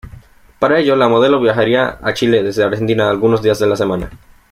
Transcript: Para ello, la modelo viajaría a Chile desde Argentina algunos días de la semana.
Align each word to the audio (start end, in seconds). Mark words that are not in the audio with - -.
Para 0.57 0.79
ello, 0.79 0.95
la 0.95 1.07
modelo 1.07 1.39
viajaría 1.39 1.99
a 2.01 2.11
Chile 2.15 2.41
desde 2.41 2.63
Argentina 2.63 3.07
algunos 3.07 3.43
días 3.43 3.59
de 3.59 3.67
la 3.67 3.75
semana. 3.75 4.09